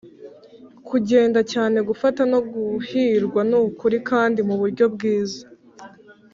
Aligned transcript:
kugenda 0.87 1.39
cyane, 1.51 1.77
gufata 1.89 2.21
no 2.31 2.39
guhirwa 2.51 3.41
nukuri, 3.49 3.97
kandi 4.09 4.39
muburyo 4.47 4.85
bwiza 4.93 5.43